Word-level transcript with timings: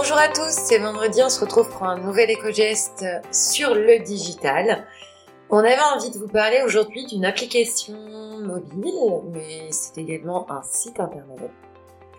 Bonjour 0.00 0.16
à 0.16 0.28
tous, 0.28 0.52
c'est 0.52 0.78
vendredi, 0.78 1.20
on 1.24 1.28
se 1.28 1.40
retrouve 1.40 1.68
pour 1.70 1.82
un 1.82 1.98
nouvel 1.98 2.30
éco-geste 2.30 3.04
sur 3.32 3.74
le 3.74 3.98
digital. 3.98 4.86
On 5.50 5.58
avait 5.58 5.74
envie 5.92 6.12
de 6.12 6.18
vous 6.18 6.28
parler 6.28 6.62
aujourd'hui 6.64 7.04
d'une 7.06 7.24
application 7.24 7.96
mobile, 8.40 8.94
mais 9.32 9.72
c'est 9.72 9.98
également 9.98 10.48
un 10.52 10.62
site 10.62 11.00
internet 11.00 11.50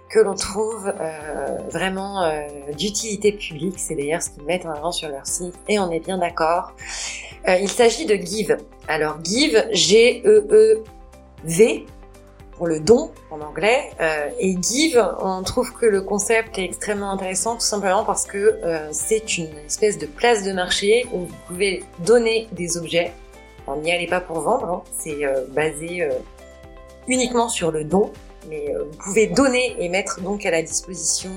que 0.09 0.19
l'on 0.19 0.35
trouve 0.35 0.89
euh, 0.89 1.57
vraiment 1.69 2.23
euh, 2.23 2.41
d'utilité 2.77 3.31
publique. 3.31 3.75
C'est 3.77 3.95
d'ailleurs 3.95 4.23
ce 4.23 4.31
qu'ils 4.31 4.43
mettent 4.43 4.65
en 4.65 4.71
avant 4.71 4.91
sur 4.91 5.07
leur 5.07 5.25
site 5.25 5.55
et 5.69 5.79
on 5.79 5.89
est 5.89 6.01
bien 6.01 6.17
d'accord. 6.17 6.73
Euh, 7.47 7.55
il 7.61 7.69
s'agit 7.69 8.05
de 8.05 8.15
Give. 8.15 8.57
Alors 8.89 9.23
Give, 9.23 9.65
G-E-E-V, 9.71 11.85
pour 12.59 12.67
le 12.67 12.81
don 12.81 13.09
en 13.31 13.39
anglais. 13.39 13.89
Euh, 14.01 14.29
et 14.37 14.55
Give, 14.61 15.01
on 15.21 15.41
trouve 15.43 15.73
que 15.73 15.85
le 15.85 16.01
concept 16.01 16.59
est 16.59 16.65
extrêmement 16.65 17.09
intéressant 17.09 17.55
tout 17.55 17.65
simplement 17.65 18.03
parce 18.03 18.25
que 18.25 18.37
euh, 18.37 18.89
c'est 18.91 19.37
une 19.37 19.57
espèce 19.65 19.97
de 19.97 20.05
place 20.05 20.43
de 20.43 20.51
marché 20.51 21.07
où 21.13 21.19
vous 21.19 21.35
pouvez 21.47 21.83
donner 21.99 22.47
des 22.51 22.77
objets. 22.77 23.13
N'y 23.83 23.91
allez 23.91 24.07
pas 24.07 24.19
pour 24.19 24.41
vendre, 24.41 24.67
hein. 24.67 24.83
c'est 24.97 25.23
euh, 25.23 25.45
basé 25.49 26.09
uniquement 27.07 27.49
sur 27.49 27.71
le 27.71 27.83
don, 27.83 28.11
mais 28.49 28.73
vous 28.77 28.97
pouvez 28.97 29.27
donner 29.27 29.75
et 29.79 29.89
mettre 29.89 30.21
donc 30.21 30.43
à 30.45 30.51
la 30.51 30.63
disposition 30.63 31.29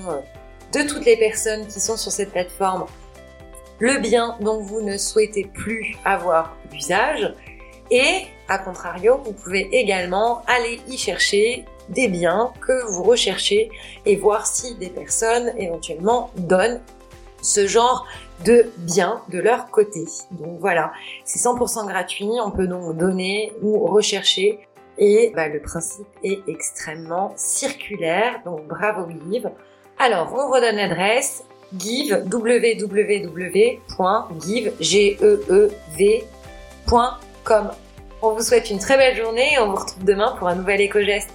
de 0.73 0.81
toutes 0.83 1.05
les 1.05 1.19
personnes 1.19 1.67
qui 1.67 1.79
sont 1.79 1.99
sur 1.99 2.11
cette 2.11 2.33
plateforme 2.33 2.87
le 3.79 3.99
bien 3.99 4.37
dont 4.41 4.61
vous 4.61 4.81
ne 4.81 4.97
souhaitez 4.97 5.45
plus 5.45 5.95
avoir 6.05 6.57
l'usage 6.73 7.35
et, 7.93 8.27
à 8.49 8.59
contrario, 8.59 9.21
vous 9.23 9.35
pouvez 9.35 9.69
également 9.71 10.43
aller 10.47 10.81
y 10.89 10.97
chercher 10.97 11.67
des 11.91 12.09
biens 12.09 12.55
que 12.67 12.87
vous 12.91 13.03
recherchez 13.03 13.71
et 14.07 14.17
voir 14.17 14.47
si 14.47 14.75
des 14.77 14.89
personnes 14.89 15.53
éventuellement 15.59 16.31
donnent 16.39 16.81
ce 17.43 17.67
genre 17.67 18.07
de 18.47 18.73
biens 18.79 19.21
de 19.29 19.39
leur 19.39 19.71
côté. 19.71 20.07
Donc 20.31 20.59
voilà, 20.59 20.95
c'est 21.27 21.39
100% 21.39 21.87
gratuit, 21.87 22.31
on 22.43 22.51
peut 22.51 22.67
donc 22.67 22.97
donner 22.97 23.53
ou 23.61 23.87
rechercher 23.87 24.61
et 24.97 25.31
bah, 25.37 25.49
le 25.49 25.61
principe 25.61 26.07
est 26.25 26.41
extrêmement 26.49 27.35
circulaire, 27.37 28.41
donc 28.47 28.67
bravo 28.69 29.07
Give. 29.31 29.51
Alors 29.99 30.33
on 30.33 30.51
redonne 30.51 30.77
l'adresse 30.77 31.45
give 31.77 32.25
www.give.com 32.33 33.33
on 38.23 38.35
vous 38.35 38.43
souhaite 38.43 38.71
une 38.71 38.79
très 38.79 38.97
belle 38.97 39.17
journée 39.17 39.55
et 39.55 39.59
on 39.59 39.71
vous 39.71 39.77
retrouve 39.77 40.05
demain 40.05 40.35
pour 40.39 40.49
un 40.49 40.55
nouvel 40.55 40.81
éco-geste. 40.81 41.31